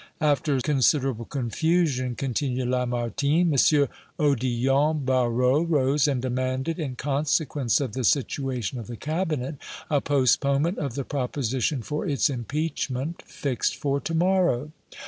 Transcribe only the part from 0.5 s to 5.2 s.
considerable confusion," continued Lamartine, "M. Odillon